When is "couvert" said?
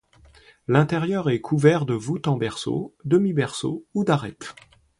1.41-1.85